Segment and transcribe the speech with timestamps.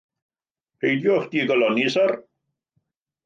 [0.85, 2.15] Peidiwch digalonni, syr.